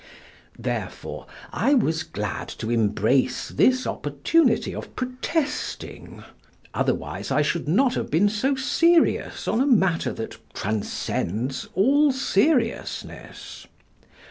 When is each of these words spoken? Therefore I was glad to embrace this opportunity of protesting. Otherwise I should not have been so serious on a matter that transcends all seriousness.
Therefore 0.57 1.27
I 1.53 1.75
was 1.75 2.01
glad 2.01 2.47
to 2.47 2.71
embrace 2.71 3.49
this 3.49 3.85
opportunity 3.85 4.73
of 4.73 4.95
protesting. 4.95 6.23
Otherwise 6.73 7.29
I 7.29 7.43
should 7.43 7.67
not 7.67 7.93
have 7.93 8.09
been 8.09 8.27
so 8.27 8.55
serious 8.55 9.47
on 9.47 9.61
a 9.61 9.67
matter 9.67 10.11
that 10.13 10.37
transcends 10.55 11.67
all 11.75 12.11
seriousness. 12.11 13.67